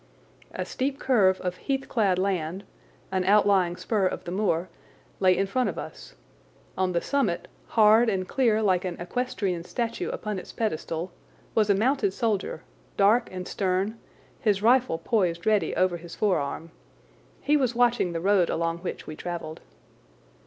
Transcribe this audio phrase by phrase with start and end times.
[0.55, 2.63] A steep curve of heath clad land,
[3.11, 4.67] an outlying spur of the moor,
[5.19, 6.15] lay in front of us.
[6.75, 11.11] On the summit, hard and clear like an equestrian statue upon its pedestal,
[11.53, 12.63] was a mounted soldier,
[12.97, 13.99] dark and stern,
[14.39, 16.71] his rifle poised ready over his forearm.
[17.39, 19.61] He was watching the road along which we travelled.